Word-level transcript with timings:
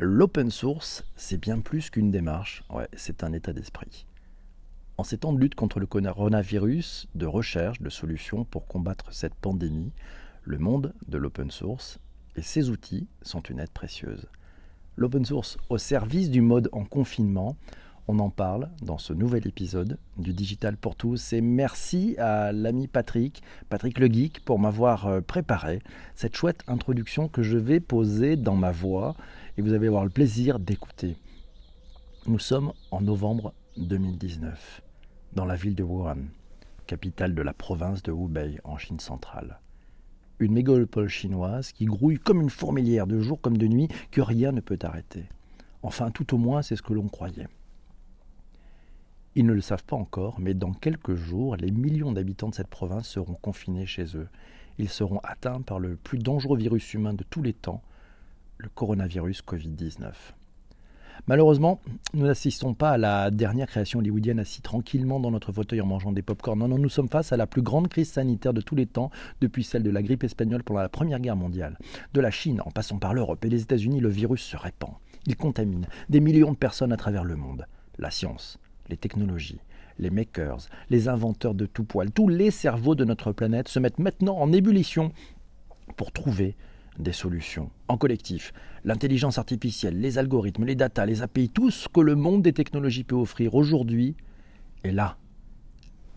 L'open 0.00 0.48
source, 0.48 1.02
c'est 1.16 1.40
bien 1.40 1.58
plus 1.58 1.90
qu'une 1.90 2.12
démarche, 2.12 2.62
ouais, 2.70 2.86
c'est 2.92 3.24
un 3.24 3.32
état 3.32 3.52
d'esprit. 3.52 4.06
En 4.96 5.02
ces 5.02 5.18
temps 5.18 5.32
de 5.32 5.40
lutte 5.40 5.56
contre 5.56 5.80
le 5.80 5.86
coronavirus, 5.86 7.08
de 7.16 7.26
recherche 7.26 7.82
de 7.82 7.90
solutions 7.90 8.44
pour 8.44 8.68
combattre 8.68 9.12
cette 9.12 9.34
pandémie, 9.34 9.90
le 10.44 10.58
monde 10.58 10.94
de 11.08 11.18
l'open 11.18 11.50
source 11.50 11.98
et 12.36 12.42
ses 12.42 12.70
outils 12.70 13.08
sont 13.22 13.40
une 13.40 13.58
aide 13.58 13.70
précieuse. 13.70 14.28
L'open 14.94 15.24
source 15.24 15.58
au 15.68 15.78
service 15.78 16.30
du 16.30 16.42
mode 16.42 16.68
en 16.70 16.84
confinement, 16.84 17.56
on 18.06 18.20
en 18.20 18.30
parle 18.30 18.70
dans 18.80 18.98
ce 18.98 19.12
nouvel 19.12 19.46
épisode 19.48 19.98
du 20.16 20.32
Digital 20.32 20.76
pour 20.76 20.94
tous 20.94 21.32
et 21.32 21.40
merci 21.40 22.16
à 22.18 22.52
l'ami 22.52 22.86
Patrick, 22.86 23.42
Patrick 23.68 23.98
le 23.98 24.06
Geek, 24.06 24.44
pour 24.44 24.58
m'avoir 24.58 25.08
euh, 25.08 25.20
préparé 25.20 25.82
cette 26.14 26.36
chouette 26.36 26.62
introduction 26.68 27.28
que 27.28 27.42
je 27.42 27.58
vais 27.58 27.80
poser 27.80 28.36
dans 28.36 28.56
ma 28.56 28.70
voix 28.70 29.14
et 29.58 29.60
vous 29.60 29.74
allez 29.74 29.88
avoir 29.88 30.04
le 30.04 30.10
plaisir 30.10 30.60
d'écouter. 30.60 31.16
Nous 32.26 32.38
sommes 32.38 32.72
en 32.92 33.00
novembre 33.00 33.52
2019, 33.76 34.82
dans 35.32 35.44
la 35.44 35.56
ville 35.56 35.74
de 35.74 35.82
Wuhan, 35.82 36.28
capitale 36.86 37.34
de 37.34 37.42
la 37.42 37.52
province 37.52 38.04
de 38.04 38.12
Hubei 38.12 38.60
en 38.62 38.78
Chine 38.78 39.00
centrale. 39.00 39.58
Une 40.38 40.52
mégalopole 40.52 41.08
chinoise 41.08 41.72
qui 41.72 41.86
grouille 41.86 42.20
comme 42.20 42.40
une 42.40 42.50
fourmilière 42.50 43.08
de 43.08 43.18
jour 43.18 43.40
comme 43.40 43.56
de 43.56 43.66
nuit 43.66 43.88
que 44.12 44.20
rien 44.20 44.52
ne 44.52 44.60
peut 44.60 44.78
arrêter. 44.82 45.24
Enfin, 45.82 46.12
tout 46.12 46.36
au 46.36 46.38
moins, 46.38 46.62
c'est 46.62 46.76
ce 46.76 46.82
que 46.82 46.94
l'on 46.94 47.08
croyait. 47.08 47.48
Ils 49.34 49.44
ne 49.44 49.52
le 49.52 49.60
savent 49.60 49.84
pas 49.84 49.96
encore, 49.96 50.38
mais 50.38 50.54
dans 50.54 50.72
quelques 50.72 51.16
jours, 51.16 51.56
les 51.56 51.72
millions 51.72 52.12
d'habitants 52.12 52.50
de 52.50 52.54
cette 52.54 52.68
province 52.68 53.08
seront 53.08 53.34
confinés 53.34 53.86
chez 53.86 54.16
eux. 54.16 54.28
Ils 54.78 54.88
seront 54.88 55.18
atteints 55.24 55.62
par 55.62 55.80
le 55.80 55.96
plus 55.96 56.18
dangereux 56.18 56.58
virus 56.58 56.94
humain 56.94 57.14
de 57.14 57.24
tous 57.24 57.42
les 57.42 57.54
temps, 57.54 57.82
le 58.58 58.68
coronavirus 58.68 59.42
Covid-19. 59.42 60.12
Malheureusement, 61.26 61.80
nous 62.14 62.26
n'assistons 62.26 62.74
pas 62.74 62.90
à 62.90 62.98
la 62.98 63.30
dernière 63.30 63.66
création 63.66 63.98
hollywoodienne 63.98 64.38
assis 64.38 64.62
tranquillement 64.62 65.20
dans 65.20 65.30
notre 65.30 65.52
fauteuil 65.52 65.80
en 65.80 65.86
mangeant 65.86 66.12
des 66.12 66.22
pop-corn. 66.22 66.58
Non, 66.58 66.68
non, 66.68 66.78
nous 66.78 66.88
sommes 66.88 67.08
face 67.08 67.32
à 67.32 67.36
la 67.36 67.46
plus 67.46 67.62
grande 67.62 67.88
crise 67.88 68.10
sanitaire 68.10 68.54
de 68.54 68.60
tous 68.60 68.76
les 68.76 68.86
temps 68.86 69.10
depuis 69.40 69.64
celle 69.64 69.82
de 69.82 69.90
la 69.90 70.02
grippe 70.02 70.24
espagnole 70.24 70.62
pendant 70.62 70.80
la 70.80 70.88
Première 70.88 71.20
Guerre 71.20 71.36
mondiale. 71.36 71.78
De 72.14 72.20
la 72.20 72.30
Chine, 72.30 72.62
en 72.64 72.70
passant 72.70 72.98
par 72.98 73.14
l'Europe 73.14 73.44
et 73.44 73.50
les 73.50 73.62
États-Unis, 73.62 74.00
le 74.00 74.08
virus 74.08 74.42
se 74.42 74.56
répand. 74.56 74.94
Il 75.26 75.36
contamine 75.36 75.86
des 76.08 76.20
millions 76.20 76.52
de 76.52 76.56
personnes 76.56 76.92
à 76.92 76.96
travers 76.96 77.24
le 77.24 77.36
monde. 77.36 77.66
La 77.98 78.10
science, 78.10 78.58
les 78.88 78.96
technologies, 78.96 79.60
les 79.98 80.10
makers, 80.10 80.68
les 80.88 81.08
inventeurs 81.08 81.54
de 81.54 81.66
tout 81.66 81.84
poil, 81.84 82.10
tous 82.12 82.28
les 82.28 82.50
cerveaux 82.50 82.94
de 82.94 83.04
notre 83.04 83.32
planète 83.32 83.68
se 83.68 83.80
mettent 83.80 83.98
maintenant 83.98 84.38
en 84.38 84.52
ébullition 84.52 85.12
pour 85.96 86.12
trouver 86.12 86.56
des 86.98 87.12
solutions 87.12 87.70
en 87.88 87.96
collectif. 87.96 88.52
L'intelligence 88.84 89.38
artificielle, 89.38 90.00
les 90.00 90.18
algorithmes, 90.18 90.64
les 90.64 90.74
data, 90.74 91.06
les 91.06 91.22
API, 91.22 91.48
tout 91.48 91.70
ce 91.70 91.88
que 91.88 92.00
le 92.00 92.14
monde 92.14 92.42
des 92.42 92.52
technologies 92.52 93.04
peut 93.04 93.16
offrir 93.16 93.54
aujourd'hui 93.54 94.16
est 94.84 94.92
là. 94.92 95.16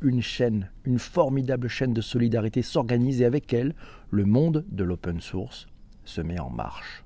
Une 0.01 0.21
chaîne, 0.21 0.71
une 0.83 0.99
formidable 0.99 1.67
chaîne 1.67 1.93
de 1.93 2.01
solidarité 2.01 2.63
s'organise 2.63 3.21
et 3.21 3.25
avec 3.25 3.53
elle, 3.53 3.75
le 4.09 4.25
monde 4.25 4.65
de 4.71 4.83
l'open 4.83 5.21
source 5.21 5.67
se 6.05 6.21
met 6.21 6.39
en 6.39 6.49
marche. 6.49 7.03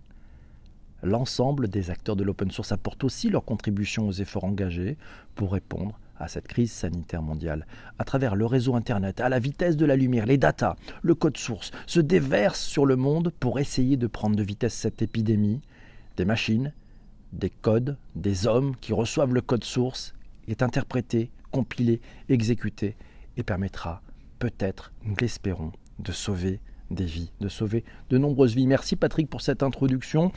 L'ensemble 1.04 1.68
des 1.68 1.92
acteurs 1.92 2.16
de 2.16 2.24
l'open 2.24 2.50
source 2.50 2.72
apportent 2.72 3.04
aussi 3.04 3.30
leur 3.30 3.44
contribution 3.44 4.08
aux 4.08 4.14
efforts 4.14 4.46
engagés 4.46 4.98
pour 5.36 5.52
répondre 5.52 6.00
à 6.18 6.28
cette 6.28 6.48
crise 6.48 6.72
sanitaire 6.72 7.22
mondiale. 7.22 7.66
À 8.00 8.04
travers 8.04 8.36
le 8.36 8.46
réseau 8.46 8.76
Internet, 8.76 9.22
à 9.22 9.30
la 9.30 9.40
vitesse 9.40 9.78
de 9.78 9.86
la 9.86 9.96
lumière, 9.96 10.26
les 10.26 10.38
datas, 10.38 10.76
le 11.02 11.16
code 11.16 11.38
source 11.38 11.72
se 11.88 12.00
déversent 12.00 12.66
sur 12.66 12.86
le 12.86 12.96
monde 12.96 13.32
pour 13.40 13.60
essayer 13.60 13.98
de 13.98 14.08
prendre 14.08 14.36
de 14.36 14.44
vitesse 14.44 14.74
cette 14.74 15.02
épidémie. 15.02 15.62
Des 16.18 16.26
machines, 16.26 16.74
des 17.34 17.50
codes, 17.50 17.98
des 18.16 18.48
hommes 18.48 18.76
qui 18.78 18.94
reçoivent 18.94 19.34
le 19.34 19.42
code 19.42 19.64
source 19.64 20.14
est 20.48 20.64
interprété, 20.64 21.30
compilé, 21.52 22.02
exécuté 22.30 22.96
et 23.38 23.44
permettra 23.44 24.02
peut-être, 24.40 24.92
nous 25.04 25.16
l'espérons, 25.20 25.72
de 26.00 26.12
sauver 26.12 26.60
des 26.92 27.06
vies, 27.06 27.32
de 27.42 27.50
sauver 27.50 27.84
de 28.10 28.18
nombreuses 28.18 28.56
vies. 28.56 28.68
Merci 28.68 28.96
Patrick 28.96 29.30
pour 29.30 29.42
cette 29.42 29.64
introduction. 29.64 30.32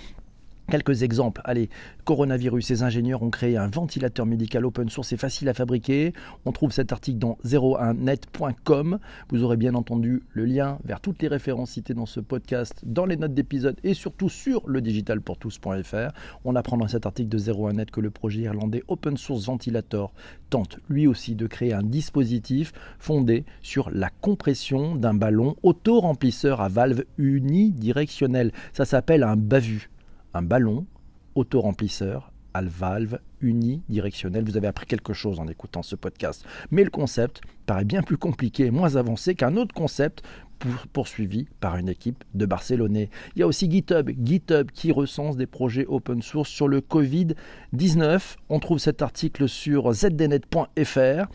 Quelques 0.70 1.02
exemples. 1.02 1.40
Allez, 1.44 1.70
coronavirus, 2.04 2.68
les 2.68 2.82
ingénieurs 2.82 3.22
ont 3.22 3.30
créé 3.30 3.56
un 3.56 3.68
ventilateur 3.68 4.26
médical 4.26 4.66
open 4.66 4.90
source 4.90 5.14
et 5.14 5.16
facile 5.16 5.48
à 5.48 5.54
fabriquer. 5.54 6.12
On 6.44 6.52
trouve 6.52 6.72
cet 6.72 6.92
article 6.92 7.18
dans 7.18 7.38
01net.com. 7.46 8.98
Vous 9.30 9.42
aurez 9.44 9.56
bien 9.56 9.74
entendu 9.74 10.22
le 10.34 10.44
lien 10.44 10.78
vers 10.84 11.00
toutes 11.00 11.22
les 11.22 11.28
références 11.28 11.70
citées 11.70 11.94
dans 11.94 12.04
ce 12.04 12.20
podcast, 12.20 12.82
dans 12.84 13.06
les 13.06 13.16
notes 13.16 13.32
d'épisode 13.32 13.78
et 13.82 13.94
surtout 13.94 14.28
sur 14.28 14.68
le 14.68 14.82
digitalpourtous.fr. 14.82 16.12
On 16.44 16.54
apprend 16.54 16.76
dans 16.76 16.88
cet 16.88 17.06
article 17.06 17.30
de 17.30 17.38
01net 17.38 17.90
que 17.90 18.02
le 18.02 18.10
projet 18.10 18.42
irlandais 18.42 18.84
Open 18.88 19.16
Source 19.16 19.46
Ventilator 19.46 20.12
tente 20.50 20.80
lui 20.90 21.06
aussi 21.06 21.34
de 21.34 21.46
créer 21.46 21.72
un 21.72 21.82
dispositif 21.82 22.74
fondé 22.98 23.46
sur 23.62 23.88
la 23.88 24.10
compression 24.10 24.96
d'un 24.96 25.14
ballon 25.14 25.56
auto-remplisseur 25.62 26.60
à 26.60 26.68
valve 26.68 27.04
unidirectionnelle. 27.16 28.52
Ça 28.74 28.84
s'appelle 28.84 29.22
un 29.22 29.36
BAVU 29.36 29.88
un 30.34 30.42
ballon 30.42 30.86
auto-remplisseur 31.34 32.32
à 32.54 32.62
valve 32.62 33.20
unidirectionnelle. 33.40 34.44
Vous 34.44 34.56
avez 34.56 34.66
appris 34.66 34.86
quelque 34.86 35.12
chose 35.12 35.38
en 35.38 35.46
écoutant 35.46 35.82
ce 35.82 35.96
podcast. 35.96 36.44
Mais 36.70 36.84
le 36.84 36.90
concept 36.90 37.40
paraît 37.66 37.84
bien 37.84 38.02
plus 38.02 38.16
compliqué 38.16 38.66
et 38.66 38.70
moins 38.70 38.96
avancé 38.96 39.34
qu'un 39.34 39.56
autre 39.56 39.74
concept 39.74 40.22
poursuivi 40.92 41.46
par 41.60 41.76
une 41.76 41.88
équipe 41.88 42.24
de 42.34 42.46
Barcelonais. 42.46 43.10
Il 43.36 43.40
y 43.40 43.42
a 43.42 43.46
aussi 43.46 43.70
GitHub, 43.70 44.10
GitHub 44.24 44.70
qui 44.72 44.90
recense 44.90 45.36
des 45.36 45.46
projets 45.46 45.86
open 45.86 46.20
source 46.20 46.48
sur 46.48 46.66
le 46.66 46.80
Covid-19. 46.80 48.36
On 48.48 48.58
trouve 48.58 48.78
cet 48.78 49.02
article 49.02 49.48
sur 49.48 49.92
zdnet.fr. 49.92 51.28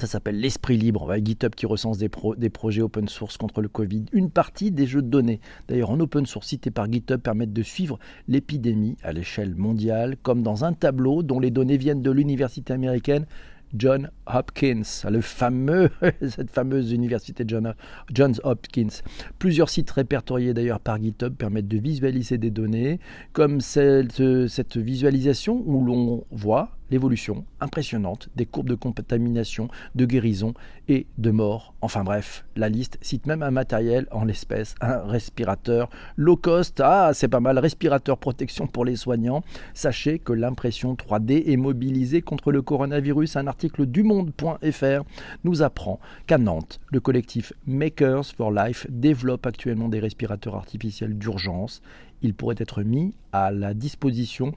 Ça 0.00 0.06
s'appelle 0.06 0.38
l'esprit 0.38 0.76
libre. 0.76 1.12
GitHub 1.16 1.56
qui 1.56 1.66
recense 1.66 1.98
des, 1.98 2.08
projets 2.08 2.82
open 2.82 3.08
source 3.08 3.36
contre 3.36 3.60
le 3.60 3.68
Covid. 3.68 4.04
Une 4.12 4.30
partie 4.30 4.70
des 4.70 4.86
jeux 4.86 5.02
de 5.02 5.08
données, 5.08 5.40
d'ailleurs 5.66 5.90
en 5.90 5.98
open 5.98 6.24
source 6.24 6.46
cités 6.46 6.70
par 6.70 6.90
GitHub, 6.90 7.20
permettent 7.20 7.52
de 7.52 7.64
suivre 7.64 7.98
l'épidémie 8.28 8.96
à 9.02 9.12
l'échelle 9.12 9.56
mondiale, 9.56 10.16
comme 10.22 10.42
dans 10.42 10.64
un 10.64 10.72
tableau 10.72 11.24
dont 11.24 11.40
les 11.40 11.50
données 11.50 11.76
viennent 11.76 12.00
de 12.00 12.12
l'université 12.12 12.72
américaine 12.72 13.26
John 13.74 14.08
Hopkins, 14.26 14.82
le 15.10 15.20
fameux, 15.20 15.90
cette 16.28 16.50
fameuse 16.50 16.92
université 16.92 17.42
John, 17.44 17.74
Johns 18.14 18.40
Hopkins. 18.44 19.02
Plusieurs 19.40 19.68
sites 19.68 19.90
répertoriés 19.90 20.54
d'ailleurs 20.54 20.78
par 20.78 21.02
GitHub 21.02 21.34
permettent 21.34 21.66
de 21.66 21.78
visualiser 21.78 22.38
des 22.38 22.52
données, 22.52 23.00
comme 23.32 23.60
cette 23.60 24.76
visualisation 24.76 25.60
où 25.66 25.84
l'on 25.84 26.24
voit 26.30 26.77
l'évolution 26.90 27.44
impressionnante 27.60 28.28
des 28.36 28.46
courbes 28.46 28.68
de 28.68 28.74
contamination, 28.74 29.68
de 29.94 30.04
guérison 30.04 30.54
et 30.88 31.06
de 31.18 31.30
mort. 31.30 31.74
Enfin 31.80 32.04
bref, 32.04 32.44
la 32.56 32.68
liste 32.68 32.98
cite 33.02 33.26
même 33.26 33.42
un 33.42 33.50
matériel 33.50 34.06
en 34.10 34.24
l'espèce, 34.24 34.74
un 34.80 34.98
respirateur 34.98 35.90
low 36.16 36.36
cost. 36.36 36.80
Ah, 36.84 37.10
c'est 37.14 37.28
pas 37.28 37.40
mal, 37.40 37.58
respirateur 37.58 38.18
protection 38.18 38.66
pour 38.66 38.84
les 38.84 38.96
soignants. 38.96 39.42
Sachez 39.74 40.18
que 40.18 40.32
l'impression 40.32 40.94
3D 40.94 41.50
est 41.50 41.56
mobilisée 41.56 42.22
contre 42.22 42.52
le 42.52 42.62
coronavirus. 42.62 43.36
Un 43.36 43.46
article 43.46 43.86
du 43.86 44.02
monde.fr 44.02 45.04
nous 45.44 45.62
apprend 45.62 46.00
qu'à 46.26 46.38
Nantes, 46.38 46.80
le 46.90 47.00
collectif 47.00 47.52
Makers 47.66 48.26
for 48.36 48.50
Life 48.50 48.86
développe 48.88 49.46
actuellement 49.46 49.88
des 49.88 50.00
respirateurs 50.00 50.54
artificiels 50.54 51.16
d'urgence. 51.16 51.82
Ils 52.22 52.34
pourraient 52.34 52.56
être 52.58 52.82
mis 52.82 53.14
à 53.32 53.50
la 53.50 53.74
disposition 53.74 54.52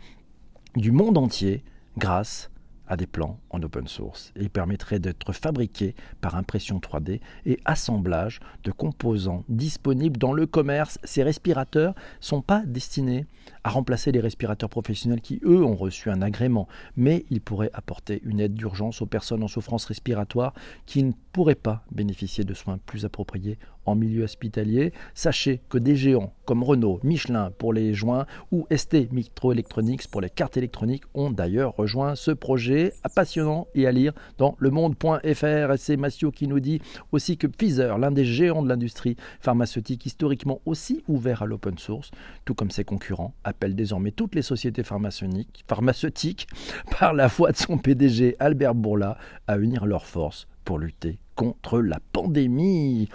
du 0.76 0.92
monde 0.92 1.18
entier 1.18 1.64
grâce 1.98 2.51
à 2.92 2.98
des 2.98 3.08
plans 3.08 3.40
en 3.50 3.64
open 3.64 3.88
source 3.88 4.12
il 4.36 4.50
permettrait 4.50 5.00
d'être 5.00 5.34
fabriqué 5.34 5.96
par 6.20 6.36
impression 6.36 6.80
3D 6.80 7.22
et 7.46 7.60
assemblage 7.66 8.40
de 8.64 8.72
composants 8.72 9.44
disponibles 9.50 10.18
dans 10.18 10.34
le 10.34 10.46
commerce. 10.46 11.00
Ces 11.04 11.24
respirateurs 11.24 11.96
sont 12.20 12.42
pas 12.42 12.64
destinés 12.66 13.26
à 13.64 13.70
remplacer 13.70 14.12
les 14.12 14.20
respirateurs 14.20 14.70
professionnels 14.70 15.22
qui, 15.22 15.40
eux, 15.44 15.64
ont 15.64 15.76
reçu 15.76 16.10
un 16.10 16.22
agrément, 16.22 16.68
mais 16.96 17.26
ils 17.30 17.42
pourraient 17.42 17.72
apporter 17.74 18.22
une 18.24 18.40
aide 18.40 18.54
d'urgence 18.54 19.02
aux 19.02 19.06
personnes 19.06 19.44
en 19.44 19.48
souffrance 19.48 19.86
respiratoire 19.86 20.54
qui 20.86 21.04
ne 21.04 21.12
pourraient 21.32 21.56
pas 21.56 21.84
bénéficier 21.92 22.44
de 22.44 22.54
soins 22.54 22.80
plus 22.86 23.06
appropriés 23.06 23.58
en 23.86 23.96
milieu 23.96 24.24
hospitalier. 24.24 24.94
Sachez 25.14 25.62
que 25.70 25.78
des 25.78 25.96
géants 25.96 26.34
comme 26.46 26.64
Renault, 26.64 27.00
Michelin 27.04 27.52
pour 27.58 27.74
les 27.74 27.94
joints 27.94 28.26
ou 28.52 28.68
ST 28.76 29.12
Microelectronics 29.12 30.08
pour 30.10 30.22
les 30.22 30.30
cartes 30.30 30.58
électroniques 30.58 31.04
ont 31.14 31.32
d'ailleurs 31.32 31.76
rejoint 31.76 32.16
ce 32.16 32.32
projet 32.32 32.81
passionnant 33.16 33.68
et 33.76 33.88
à 33.88 33.92
lire 33.92 34.14
dans 34.38 34.56
le 34.60 34.70
monde.fr. 34.70 35.74
C'est 35.78 35.98
Massio 35.98 36.32
qui 36.32 36.48
nous 36.48 36.60
dit 36.60 36.82
aussi 37.12 37.38
que 37.38 37.48
Pfizer, 37.48 37.98
l'un 37.98 38.12
des 38.12 38.26
géants 38.26 38.64
de 38.64 38.70
l'industrie 38.70 39.16
pharmaceutique 39.40 40.06
historiquement 40.06 40.62
aussi 40.66 41.04
ouvert 41.08 41.42
à 41.44 41.46
l'open 41.46 41.78
source, 41.78 42.12
tout 42.46 42.54
comme 42.54 42.72
ses 42.72 42.84
concurrents, 42.84 43.34
appelle 43.44 43.76
désormais 43.76 44.12
toutes 44.12 44.36
les 44.36 44.42
sociétés 44.42 44.84
pharmaceutiques 44.84 46.48
par 47.00 47.14
la 47.14 47.28
voix 47.28 47.52
de 47.52 47.58
son 47.58 47.78
PDG 47.78 48.36
Albert 48.40 48.76
Bourla 48.76 49.18
à 49.48 49.58
unir 49.58 49.86
leurs 49.86 50.06
forces 50.06 50.48
pour 50.66 50.80
lutter 50.80 51.20
contre 51.36 51.80
la 51.82 52.00
pandémie. 52.14 53.10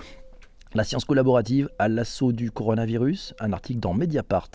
La 0.77 0.85
science 0.85 1.07
collaborative 1.07 1.71
à 1.79 1.89
l'assaut 1.89 2.33
du 2.33 2.51
coronavirus, 2.51 3.33
un 3.41 3.55
article 3.55 3.81
dans 3.81 3.95
Mediapart 3.95 4.51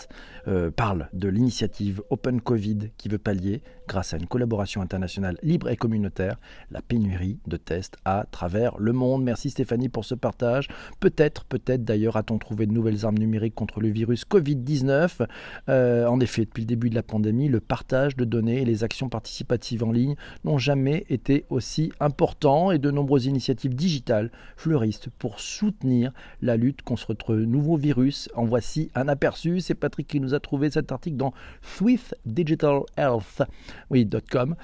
euh, 0.46 0.70
parle 0.70 1.08
de 1.12 1.26
l'initiative 1.26 2.00
Open 2.10 2.40
Covid 2.40 2.90
qui 2.96 3.08
veut 3.08 3.18
pallier, 3.18 3.60
grâce 3.88 4.14
à 4.14 4.18
une 4.18 4.28
collaboration 4.28 4.80
internationale 4.82 5.36
libre 5.42 5.68
et 5.68 5.74
communautaire, 5.76 6.38
la 6.70 6.80
pénurie 6.80 7.40
de 7.48 7.56
tests 7.56 7.96
à 8.04 8.24
travers 8.30 8.78
le 8.78 8.92
monde. 8.92 9.24
Merci 9.24 9.50
Stéphanie 9.50 9.88
pour 9.88 10.04
ce 10.04 10.14
partage. 10.14 10.68
Peut-être, 11.00 11.44
peut-être 11.44 11.82
d'ailleurs 11.82 12.16
a-t-on 12.16 12.38
trouvé 12.38 12.66
de 12.66 12.72
nouvelles 12.72 13.04
armes 13.04 13.18
numériques 13.18 13.56
contre 13.56 13.80
le 13.80 13.88
virus 13.88 14.24
Covid-19. 14.24 15.26
Euh, 15.68 16.06
en 16.06 16.20
effet, 16.20 16.44
depuis 16.44 16.60
le 16.60 16.68
début 16.68 16.88
de 16.88 16.94
la 16.94 17.02
pandémie, 17.02 17.48
le 17.48 17.58
partage 17.58 18.14
de 18.14 18.24
données 18.24 18.62
et 18.62 18.64
les 18.64 18.84
actions 18.84 19.08
participatives 19.08 19.82
en 19.82 19.90
ligne 19.90 20.14
n'ont 20.44 20.58
jamais 20.58 21.04
été 21.08 21.46
aussi 21.50 21.90
importants 21.98 22.70
et 22.70 22.78
de 22.78 22.92
nombreuses 22.92 23.26
initiatives 23.26 23.74
digitales 23.74 24.30
fleurissent 24.56 25.08
pour 25.18 25.40
soutenir 25.40 26.11
la 26.40 26.56
lutte 26.56 26.82
contre 26.82 27.16
ce 27.18 27.32
nouveau 27.32 27.76
virus. 27.76 28.28
En 28.34 28.44
voici 28.44 28.92
un 28.94 29.08
aperçu. 29.08 29.60
C'est 29.60 29.74
Patrick 29.74 30.06
qui 30.06 30.20
nous 30.20 30.34
a 30.34 30.40
trouvé 30.40 30.70
cet 30.70 30.92
article 30.92 31.16
dans 31.16 31.32
swiftdigitalhealth.com. 31.62 34.54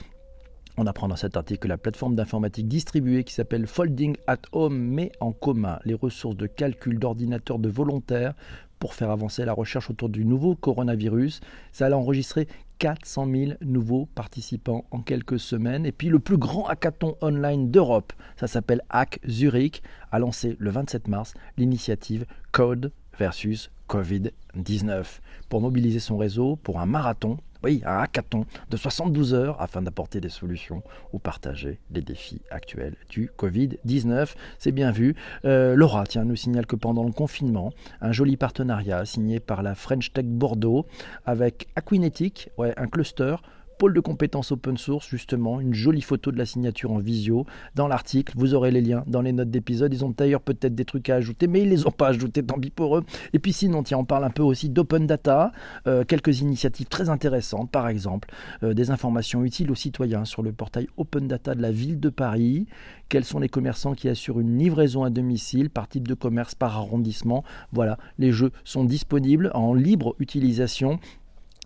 On 0.81 0.87
apprend 0.87 1.09
dans 1.09 1.17
cet 1.17 1.37
article 1.37 1.63
que 1.63 1.69
la 1.69 1.77
plateforme 1.77 2.15
d'informatique 2.15 2.69
distribuée 2.69 3.25
qui 3.25 3.35
s'appelle 3.35 3.67
Folding 3.67 4.17
at 4.29 4.43
Home 4.53 4.79
met 4.79 5.11
en 5.19 5.33
commun 5.33 5.81
les 5.85 5.95
ressources 5.95 6.37
de 6.37 6.47
calcul 6.47 7.01
d'ordinateurs 7.01 7.59
de 7.59 7.69
volontaires 7.69 8.35
pour 8.79 8.95
faire 8.95 9.11
avancer 9.11 9.45
la 9.45 9.53
recherche 9.53 9.91
autour 9.91 10.09
du 10.09 10.25
nouveau 10.25 10.55
coronavirus. 10.55 11.41
Ça 11.73 11.87
a 11.87 11.91
enregistré 11.91 12.47
400 12.79 13.27
000 13.27 13.53
nouveaux 13.61 14.07
participants 14.15 14.85
en 14.91 15.01
quelques 15.01 15.39
semaines. 15.39 15.87
Et 15.87 15.93
puis 15.93 16.09
le 16.09 16.19
plus 16.19 16.39
grand 16.39 16.67
hackathon 16.67 17.17
online 17.21 17.71
d'Europe, 17.71 18.13
ça 18.37 18.47
s'appelle 18.47 18.83
Hack 18.91 19.21
Zurich, 19.29 19.83
a 20.13 20.19
lancé 20.19 20.57
le 20.59 20.71
27 20.71 21.09
mars 21.09 21.35
l'initiative 21.57 22.25
Code 22.53 22.93
versus 23.19 23.71
Covid-19 23.89 25.05
pour 25.49 25.61
mobiliser 25.61 26.01
son 26.01 26.19
réseau 26.19 26.57
pour 26.57 26.81
un 26.81 26.87
marathon 26.87 27.39
oui, 27.65 27.83
un 27.85 27.99
hackathon 27.99 28.47
de 28.71 28.77
72 28.77 29.35
heures 29.35 29.61
afin 29.61 29.83
d'apporter 29.83 30.21
des 30.21 30.29
solutions 30.29 30.83
ou 31.13 31.19
partager 31.19 31.81
les 31.91 32.03
défis 32.03 32.41
actuels 32.51 32.95
du 33.11 33.31
Covid-19. 33.37 34.35
C'est 34.59 34.71
bien 34.71 34.93
vu. 34.93 35.17
Euh, 35.45 35.75
Laura 35.75 36.07
tiens, 36.07 36.25
nous 36.25 36.37
signale 36.37 36.67
que 36.67 36.77
pendant 36.77 37.03
le 37.03 37.11
confinement, 37.11 37.73
un 38.01 38.13
joli 38.13 38.37
partenariat 38.37 39.05
signé 39.05 39.41
par 39.41 39.65
la 39.65 39.75
French 39.75 40.13
Tech 40.13 40.27
Bordeaux 40.27 40.87
avec 41.27 41.67
Aquinetic, 41.75 42.51
ouais, 42.59 42.73
un 42.77 42.87
cluster 42.87 43.35
pôle 43.79 43.95
de 43.95 44.01
compétences 44.01 44.51
open 44.51 44.77
source, 44.77 45.09
justement, 45.09 45.61
une 45.61 45.73
jolie 45.73 46.03
photo 46.03 46.33
de 46.33 46.37
la 46.37 46.45
signature 46.45 46.91
en 46.91 46.99
visio 46.99 47.47
dans 47.77 47.87
l'article. 47.87 48.35
Vous 48.37 48.55
aurez 48.55 48.73
les 48.73 48.81
liens 48.81 49.05
dans 49.07 49.23
les 49.23 49.33
notes 49.33 49.51
d'épisode. 49.51 49.95
Ils 49.95 50.05
ont 50.05 50.13
d'ailleurs 50.15 50.41
peut-être 50.41 50.75
des 50.75 50.85
trucs 50.85 51.09
à 51.09 51.15
ajouter, 51.15 51.47
mais 51.47 51.63
ils 51.63 51.69
les 51.69 51.87
ont 51.87 51.93
pas 51.93 52.09
ajoutés, 52.09 52.43
tant 52.43 52.59
pis 52.59 52.71
pour 52.71 52.99
eux. 52.99 53.05
Et 53.33 53.39
puis 53.39 53.53
sinon, 53.53 53.85
tiens, 53.85 53.99
on 53.99 54.05
parle 54.05 54.25
un 54.25 54.31
peu 54.31 54.43
aussi 54.43 54.69
d'open 54.69 55.07
data, 55.07 55.53
euh, 55.87 56.05
quelques 56.05 56.41
initiatives 56.41 56.89
très 56.89 57.09
intéressantes, 57.09 57.71
par 57.71 57.89
exemple, 57.89 58.29
euh, 58.65 58.75
des 58.75 58.91
informations 58.91 59.45
utiles 59.45 59.71
aux 59.71 59.77
citoyens 59.77 60.25
sur 60.25 60.43
le 60.43 60.53
portail 60.53 60.89
open 60.97 61.29
data 61.29 61.55
de 61.55 61.63
la 61.63 61.71
ville 61.71 62.01
de 62.01 62.09
Paris. 62.09 62.67
Quels 63.09 63.25
sont 63.25 63.39
les 63.39 63.49
commerçants 63.49 63.95
qui 63.95 64.09
assurent 64.09 64.41
une 64.41 64.59
livraison 64.59 65.05
à 65.05 65.11
domicile 65.11 65.71
par 65.71 65.89
type 65.89 66.09
de 66.09 66.15
commerce, 66.15 66.57
par 66.57 66.77
arrondissement? 66.77 67.45
Voilà, 67.73 67.97
les 68.19 68.33
jeux 68.33 68.51
sont 68.65 68.85
disponibles 68.85 69.53
en 69.55 69.73
libre 69.73 70.17
utilisation 70.19 70.99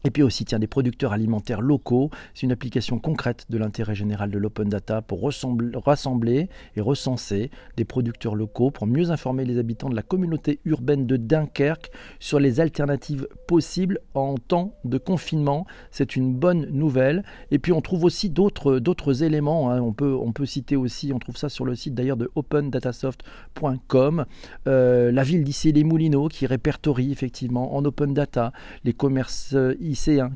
et 0.04 0.10
puis 0.10 0.22
aussi, 0.22 0.44
tiens, 0.44 0.58
des 0.58 0.66
producteurs 0.66 1.12
alimentaires 1.12 1.60
locaux. 1.60 2.10
C'est 2.34 2.42
une 2.42 2.52
application 2.52 2.98
concrète 2.98 3.46
de 3.50 3.58
l'intérêt 3.58 3.94
général 3.94 4.30
de 4.30 4.38
l'open 4.38 4.68
data 4.68 5.02
pour 5.02 5.22
rassembler 5.22 6.48
et 6.76 6.80
recenser 6.80 7.50
des 7.76 7.84
producteurs 7.84 8.34
locaux 8.34 8.70
pour 8.70 8.86
mieux 8.86 9.10
informer 9.10 9.44
les 9.44 9.58
habitants 9.58 9.88
de 9.88 9.96
la 9.96 10.02
communauté 10.02 10.60
urbaine 10.64 11.06
de 11.06 11.16
Dunkerque 11.16 11.90
sur 12.18 12.40
les 12.40 12.60
alternatives 12.60 13.28
possibles 13.46 14.00
en 14.14 14.36
temps 14.36 14.74
de 14.84 14.98
confinement. 14.98 15.66
C'est 15.90 16.16
une 16.16 16.34
bonne 16.34 16.66
nouvelle. 16.70 17.24
Et 17.50 17.58
puis 17.58 17.72
on 17.72 17.80
trouve 17.80 18.04
aussi 18.04 18.30
d'autres 18.30 19.22
éléments. 19.22 19.70
Hein. 19.70 19.80
On, 19.80 19.92
peut, 19.92 20.14
on 20.14 20.32
peut 20.32 20.46
citer 20.46 20.76
aussi, 20.76 21.12
on 21.12 21.18
trouve 21.18 21.36
ça 21.36 21.48
sur 21.48 21.64
le 21.64 21.74
site 21.74 21.94
d'ailleurs 21.94 22.16
de 22.16 22.30
opendatasoft.com, 22.34 24.24
euh, 24.66 25.12
la 25.12 25.22
ville 25.22 25.44
d'ici 25.44 25.72
les 25.72 25.84
Moulineaux 25.84 26.28
qui 26.28 26.46
répertorie 26.46 27.12
effectivement 27.12 27.76
en 27.76 27.84
open 27.84 28.14
data 28.14 28.52
les 28.84 28.92
commerces 28.92 29.54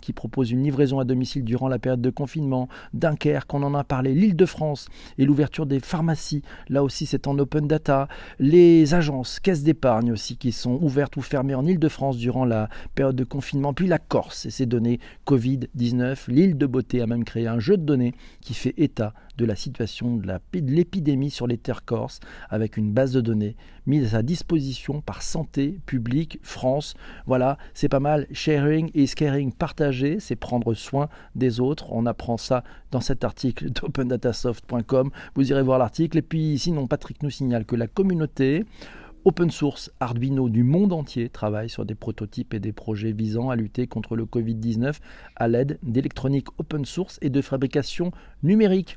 qui 0.00 0.12
propose 0.12 0.50
une 0.50 0.62
livraison 0.62 0.98
à 0.98 1.04
domicile 1.04 1.44
durant 1.44 1.68
la 1.68 1.78
période 1.78 2.00
de 2.00 2.10
confinement, 2.10 2.68
Dunkerque, 2.94 3.52
on 3.54 3.62
en 3.62 3.74
a 3.74 3.84
parlé, 3.84 4.14
l'île 4.14 4.36
de 4.36 4.46
France 4.46 4.88
et 5.18 5.24
l'ouverture 5.24 5.66
des 5.66 5.80
pharmacies, 5.80 6.42
là 6.68 6.82
aussi 6.82 7.06
c'est 7.06 7.26
en 7.26 7.38
open 7.38 7.66
data, 7.66 8.08
les 8.38 8.94
agences, 8.94 9.40
caisses 9.40 9.62
d'épargne 9.62 10.12
aussi 10.12 10.36
qui 10.36 10.52
sont 10.52 10.78
ouvertes 10.82 11.16
ou 11.16 11.22
fermées 11.22 11.54
en 11.54 11.66
île 11.66 11.78
de 11.78 11.88
France 11.88 12.16
durant 12.16 12.44
la 12.44 12.68
période 12.94 13.16
de 13.16 13.24
confinement, 13.24 13.72
puis 13.72 13.86
la 13.86 13.98
Corse 13.98 14.46
et 14.46 14.50
ses 14.50 14.66
données 14.66 15.00
Covid-19, 15.26 16.30
l'île 16.30 16.58
de 16.58 16.66
beauté 16.66 17.00
a 17.00 17.06
même 17.06 17.24
créé 17.24 17.46
un 17.46 17.58
jeu 17.58 17.76
de 17.76 17.82
données 17.82 18.14
qui 18.40 18.54
fait 18.54 18.74
état 18.76 19.14
de 19.36 19.44
la 19.44 19.56
situation 19.56 20.16
de 20.16 20.30
l'épidémie 20.54 21.30
sur 21.30 21.46
les 21.46 21.58
terres 21.58 21.84
corses 21.84 22.20
avec 22.48 22.76
une 22.76 22.92
base 22.92 23.12
de 23.12 23.20
données 23.20 23.56
mise 23.86 24.14
à 24.14 24.22
disposition 24.22 25.00
par 25.00 25.22
Santé 25.22 25.78
publique 25.86 26.38
France. 26.42 26.94
Voilà, 27.26 27.58
c'est 27.74 27.88
pas 27.88 28.00
mal. 28.00 28.26
Sharing 28.32 28.90
is 28.94 29.14
caring, 29.14 29.52
partager, 29.52 30.18
c'est 30.20 30.36
prendre 30.36 30.74
soin 30.74 31.08
des 31.34 31.60
autres. 31.60 31.86
On 31.92 32.06
apprend 32.06 32.36
ça 32.36 32.64
dans 32.90 33.00
cet 33.00 33.24
article 33.24 33.70
d'opendatasoft.com. 33.70 35.10
Vous 35.34 35.50
irez 35.50 35.62
voir 35.62 35.78
l'article. 35.78 36.18
Et 36.18 36.22
puis 36.22 36.58
sinon, 36.58 36.86
Patrick 36.86 37.22
nous 37.22 37.30
signale 37.30 37.64
que 37.64 37.76
la 37.76 37.86
communauté 37.86 38.64
Open 39.26 39.50
Source 39.50 39.90
Arduino 39.98 40.48
du 40.48 40.62
monde 40.62 40.92
entier 40.92 41.28
travaille 41.28 41.68
sur 41.68 41.84
des 41.84 41.96
prototypes 41.96 42.54
et 42.54 42.60
des 42.60 42.72
projets 42.72 43.10
visant 43.10 43.50
à 43.50 43.56
lutter 43.56 43.88
contre 43.88 44.14
le 44.14 44.24
Covid-19 44.24 45.00
à 45.34 45.48
l'aide 45.48 45.80
d'électronique 45.82 46.46
open 46.58 46.84
source 46.84 47.18
et 47.22 47.28
de 47.28 47.42
fabrication 47.42 48.12
numérique. 48.44 48.96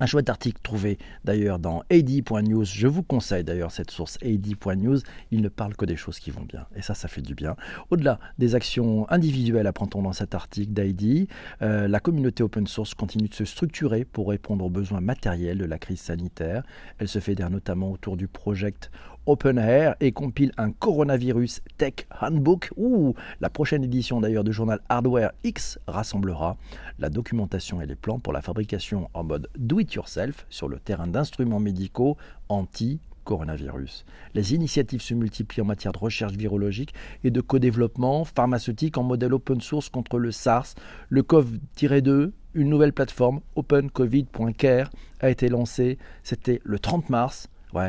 Un 0.00 0.06
chouette 0.06 0.28
article 0.28 0.58
trouvé 0.62 0.98
d'ailleurs 1.24 1.60
dans 1.60 1.84
AD.news. 1.88 2.64
Je 2.64 2.88
vous 2.88 3.04
conseille 3.04 3.44
d'ailleurs 3.44 3.70
cette 3.70 3.92
source 3.92 4.18
AD.news. 4.22 4.98
Il 5.30 5.40
ne 5.40 5.48
parle 5.48 5.76
que 5.76 5.84
des 5.84 5.94
choses 5.94 6.18
qui 6.18 6.32
vont 6.32 6.42
bien. 6.42 6.66
Et 6.74 6.82
ça, 6.82 6.94
ça 6.94 7.06
fait 7.06 7.22
du 7.22 7.34
bien. 7.34 7.54
Au-delà 7.90 8.18
des 8.38 8.56
actions 8.56 9.08
individuelles, 9.08 9.68
apprend-on 9.68 10.02
dans 10.02 10.12
cet 10.12 10.34
article 10.34 10.72
d'AD, 10.72 11.28
euh, 11.62 11.86
la 11.86 12.00
communauté 12.00 12.42
open 12.42 12.66
source 12.66 12.94
continue 12.94 13.28
de 13.28 13.34
se 13.34 13.44
structurer 13.44 14.04
pour 14.04 14.28
répondre 14.28 14.64
aux 14.64 14.70
besoins 14.70 15.00
matériels 15.00 15.58
de 15.58 15.64
la 15.64 15.78
crise 15.78 16.00
sanitaire. 16.00 16.64
Elle 16.98 17.08
se 17.08 17.20
fédère 17.20 17.50
notamment 17.50 17.92
autour 17.92 18.16
du 18.16 18.26
project 18.26 18.90
Open 19.26 19.58
Air 19.58 19.96
et 20.00 20.12
compile 20.12 20.52
un 20.58 20.70
coronavirus 20.70 21.62
tech 21.78 22.06
handbook. 22.20 22.70
Ouh, 22.76 23.14
la 23.40 23.50
prochaine 23.50 23.84
édition 23.84 24.20
d'ailleurs 24.20 24.44
du 24.44 24.52
journal 24.52 24.80
Hardware 24.88 25.32
X 25.44 25.78
rassemblera 25.86 26.56
la 26.98 27.10
documentation 27.10 27.80
et 27.80 27.86
les 27.86 27.94
plans 27.94 28.18
pour 28.18 28.32
la 28.32 28.42
fabrication 28.42 29.08
en 29.14 29.24
mode 29.24 29.48
do-it-yourself 29.56 30.46
sur 30.50 30.68
le 30.68 30.78
terrain 30.78 31.06
d'instruments 31.06 31.60
médicaux 31.60 32.16
anti 32.48 33.00
coronavirus. 33.24 34.04
Les 34.34 34.54
initiatives 34.54 35.00
se 35.00 35.14
multiplient 35.14 35.62
en 35.62 35.66
matière 35.66 35.92
de 35.92 35.98
recherche 35.98 36.34
virologique 36.34 36.94
et 37.24 37.30
de 37.30 37.40
co-développement 37.40 38.24
pharmaceutique 38.24 38.98
en 38.98 39.02
modèle 39.02 39.34
open 39.34 39.60
source 39.60 39.88
contre 39.88 40.18
le 40.18 40.30
SARS, 40.30 40.74
le 41.08 41.22
COV-2, 41.22 42.30
une 42.54 42.68
nouvelle 42.68 42.92
plateforme 42.92 43.40
opencovid.care 43.56 44.90
a 45.20 45.30
été 45.30 45.48
lancée, 45.48 45.98
c'était 46.22 46.60
le 46.64 46.78
30 46.78 47.08
mars 47.08 47.48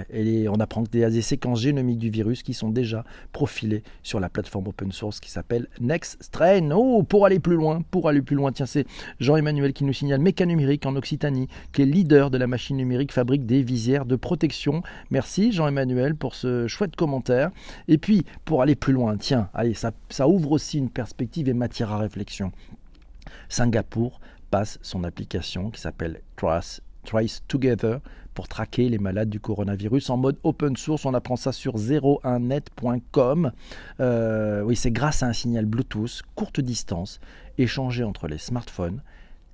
et 0.10 0.48
on 0.50 0.56
apprend 0.56 0.84
a 0.84 1.10
des 1.10 1.22
séquences 1.22 1.62
génomiques 1.62 2.00
du 2.00 2.10
virus 2.10 2.44
qui 2.44 2.54
sont 2.54 2.70
déjà 2.70 3.04
profilées 3.32 3.84
sur 4.04 4.20
la 4.20 4.30
plateforme 4.30 4.68
open 4.68 4.92
source 4.92 5.20
qui 5.20 5.32
s'appelle 5.32 5.68
NextStrain. 5.80 6.72
Oh, 6.72 7.04
pour 7.04 7.26
aller 7.26 7.40
plus 7.40 7.56
loin, 7.56 7.82
pour 7.92 8.10
aller 8.10 8.22
plus 8.22 8.36
loin, 8.36 8.52
tiens, 8.52 8.66
c'est 8.66 8.86
Jean-Emmanuel 9.20 9.74
qui 9.74 9.84
nous 9.84 9.94
signale 9.94 10.22
Mécanumérique 10.22 10.86
en 10.86 10.96
Occitanie, 10.96 11.48
qui 11.74 11.82
est 11.82 11.86
leader 11.86 12.32
de 12.32 12.38
la 12.38 12.48
machine 12.48 12.78
numérique, 12.78 13.12
fabrique 13.12 13.46
des 13.46 13.62
visières 13.62 14.06
de 14.06 14.16
protection. 14.16 14.82
Merci 15.12 15.52
Jean-Emmanuel 15.52 16.16
pour 16.16 16.36
ce 16.36 16.68
chouette 16.68 16.96
commentaire. 16.96 17.52
Et 17.88 17.98
puis, 17.98 18.26
pour 18.46 18.62
aller 18.62 18.76
plus 18.76 18.94
loin, 18.94 19.18
tiens, 19.18 19.50
allez, 19.54 19.74
ça, 19.74 19.92
ça 20.10 20.28
ouvre 20.28 20.52
aussi 20.52 20.78
une 20.78 20.90
perspective 20.90 21.50
et 21.50 21.54
matière 21.54 21.92
à 21.92 21.98
réflexion. 21.98 22.52
Singapour 23.50 24.20
passe 24.52 24.80
son 24.82 25.04
application 25.04 25.70
qui 25.70 25.82
s'appelle 25.82 26.22
Trace 26.36 26.82
Trace 27.06 27.44
Together 27.48 28.00
pour 28.36 28.48
traquer 28.48 28.90
les 28.90 29.00
malades 29.00 29.30
du 29.30 29.40
coronavirus 29.40 30.12
en 30.12 30.18
mode 30.18 30.38
open 30.44 30.78
source. 30.78 31.06
On 31.06 31.16
apprend 31.16 31.38
ça 31.38 31.52
sur 31.52 31.78
01net.com. 31.78 33.52
Euh, 34.00 34.62
oui, 34.62 34.76
c'est 34.76 34.92
grâce 34.92 35.24
à 35.24 35.28
un 35.28 35.34
signal 35.34 35.66
Bluetooth 35.66 36.22
courte 36.36 36.60
distance 36.60 37.20
échangé 37.58 38.04
entre 38.04 38.28
les 38.28 38.38
smartphones. 38.38 39.02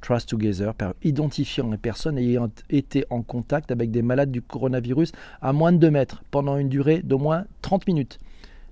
Trust 0.02 0.30
Together 0.30 0.74
identifiant 1.04 1.70
les 1.70 1.78
personnes 1.78 2.18
ayant 2.18 2.50
été 2.72 3.06
en 3.12 3.22
contact 3.22 3.70
avec 3.72 3.92
des 3.92 4.02
malades 4.02 4.32
du 4.32 4.42
coronavirus 4.42 5.12
à 5.42 5.54
moins 5.54 5.72
de 5.72 5.78
2 5.78 5.92
mètres 5.92 6.24
pendant 6.32 6.58
une 6.58 6.70
durée 6.70 7.02
d'au 7.04 7.20
moins 7.20 7.46
30 7.62 7.88
minutes. 7.88 8.20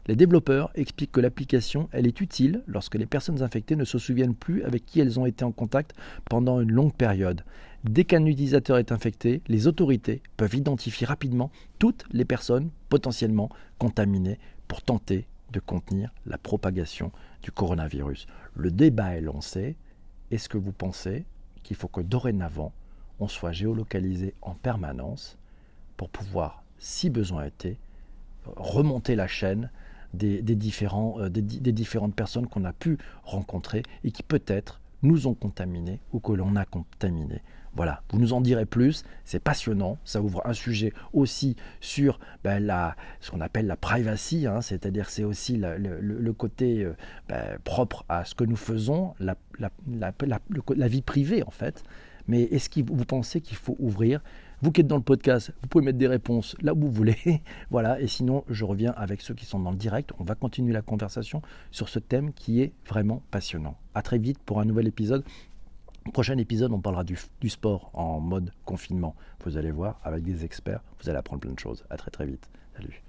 Les 0.10 0.16
développeurs 0.16 0.72
expliquent 0.74 1.12
que 1.12 1.22
l'application, 1.22 1.88
elle 1.92 2.08
est 2.08 2.20
utile 2.20 2.64
lorsque 2.66 2.96
les 2.96 3.06
personnes 3.06 3.44
infectées 3.44 3.76
ne 3.76 3.86
se 3.86 4.00
souviennent 4.00 4.34
plus 4.34 4.64
avec 4.64 4.84
qui 4.84 5.00
elles 5.00 5.20
ont 5.20 5.28
été 5.28 5.46
en 5.46 5.52
contact 5.52 5.94
pendant 6.26 6.62
une 6.62 6.72
longue 6.72 6.96
période. 6.96 7.44
Dès 7.84 8.06
qu'un 8.06 8.26
utilisateur 8.26 8.80
est 8.80 8.92
infecté, 8.92 9.44
les 9.48 9.68
autorités 9.68 10.24
peuvent 10.36 10.56
identifier 10.56 11.06
rapidement 11.06 11.52
toutes 11.78 12.06
les 12.12 12.26
personnes 12.26 12.72
potentiellement 12.90 13.50
contaminées 13.78 14.40
pour 14.68 14.82
tenter 14.82 15.28
de 15.52 15.60
contenir 15.60 16.12
la 16.26 16.40
propagation 16.40 17.12
du 17.44 17.52
coronavirus. 17.52 18.26
Le 18.56 18.72
débat 18.72 19.16
est 19.16 19.22
lancé. 19.22 19.76
Est-ce 20.32 20.50
que 20.50 20.58
vous 20.58 20.72
pensez 20.72 21.24
qu'il 21.62 21.78
faut 21.78 21.88
que 21.88 22.02
dorénavant, 22.02 22.74
on 23.20 23.28
soit 23.28 23.52
géolocalisé 23.52 24.34
en 24.42 24.56
permanence 24.56 25.38
pour 25.98 26.10
pouvoir, 26.10 26.64
si 26.80 27.12
besoin 27.12 27.46
était, 27.46 27.78
remonter 28.56 29.16
la 29.16 29.28
chaîne 29.28 29.70
euh, 30.16 31.30
des, 31.30 31.72
différentes 31.72 32.16
personnes 32.16 32.48
qu'on 32.48 32.66
a 32.66 32.74
pu 32.74 32.98
rencontrer 33.24 33.84
et 34.04 34.12
qui 34.12 34.24
peut-être 34.24 34.82
nous 35.02 35.28
ont 35.28 35.34
contaminés 35.34 36.00
ou 36.12 36.20
que 36.20 36.32
l'on 36.32 36.56
a 36.56 36.66
contaminés. 36.66 37.42
Voilà, 37.76 38.02
vous 38.10 38.20
nous 38.20 38.34
en 38.34 38.42
direz 38.42 38.66
plus, 38.66 39.04
c'est 39.24 39.40
passionnant, 39.40 40.00
ça 40.04 40.22
ouvre 40.22 40.42
un 40.46 40.54
sujet 40.54 40.92
aussi 41.14 41.56
sur 41.80 42.20
ben, 42.44 42.60
la, 42.60 42.96
ce 43.22 43.30
qu'on 43.30 43.42
appelle 43.42 43.68
la 43.68 43.78
privacy, 43.78 44.48
hein, 44.48 44.62
c'est-à-dire 44.62 45.10
c'est 45.10 45.24
aussi 45.24 45.56
le, 45.58 46.34
côté 46.34 46.84
euh, 46.84 46.94
ben, 47.28 47.60
propre 47.64 48.06
à 48.10 48.26
ce 48.26 48.34
que 48.34 48.44
nous 48.44 48.56
faisons, 48.56 49.14
la 49.20 50.88
vie 50.88 51.02
privée 51.04 51.44
en 51.44 51.52
fait. 51.52 51.84
Mais 52.30 52.44
est-ce 52.44 52.70
que 52.70 52.82
vous 52.82 53.06
pensez 53.06 53.42
qu'il 53.42 53.58
faut 53.58 53.76
ouvrir? 53.80 54.22
Vous 54.62 54.72
qui 54.72 54.82
êtes 54.82 54.88
dans 54.88 54.98
le 54.98 55.02
podcast, 55.02 55.52
vous 55.64 55.68
pouvez 55.68 55.84
mettre 55.84 55.98
des 55.98 56.08
réponses 56.08 56.56
là 56.62 56.76
où 56.76 56.80
vous 56.82 56.92
voulez. 56.92 57.18
voilà, 57.72 58.00
et 58.00 58.06
sinon, 58.06 58.44
je 58.48 58.66
reviens 58.66 58.92
avec 58.92 59.22
ceux 59.22 59.34
qui 59.34 59.48
sont 59.48 59.60
dans 59.60 59.72
le 59.72 59.78
direct. 59.78 60.12
On 60.20 60.24
va 60.24 60.36
continuer 60.36 60.72
la 60.72 60.84
conversation 60.84 61.42
sur 61.72 61.90
ce 61.90 61.98
thème 61.98 62.32
qui 62.34 62.62
est 62.62 62.72
vraiment 62.88 63.24
passionnant. 63.32 63.78
À 63.96 64.04
très 64.04 64.20
vite 64.20 64.38
pour 64.46 64.60
un 64.60 64.66
nouvel 64.66 64.88
épisode. 64.88 65.24
Prochain 66.14 66.38
épisode, 66.38 66.72
on 66.72 66.80
parlera 66.80 67.04
du, 67.04 67.18
sport 67.50 67.90
en 67.94 68.20
mode 68.20 68.52
confinement. 68.64 69.16
Vous 69.44 69.58
allez 69.58 69.72
voir, 69.72 70.00
avec 70.04 70.24
des 70.24 70.46
experts, 70.46 70.84
vous 71.02 71.10
allez 71.10 71.18
apprendre 71.18 71.42
plein 71.42 71.54
de 71.54 71.60
choses. 71.60 71.84
À 71.90 71.98
très 71.98 72.12
très 72.12 72.28
vite. 72.28 72.48
Salut. 72.76 73.02